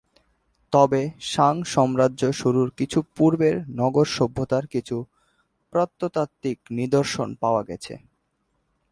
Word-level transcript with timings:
তবে 0.73 1.01
শাং 1.31 1.55
সাম্রাজ্য 1.73 2.21
শুরুর 2.31 2.69
কিছু 2.77 2.99
পূর্বের 3.15 3.55
নগর 3.79 4.07
সভ্যতার 4.17 4.65
কিছু 4.67 4.97
প্রত্নতাত্ত্বিক 5.73 6.57
নিদর্শন 6.77 7.29
পাওয়া 7.41 7.61
গেছে। 7.69 7.93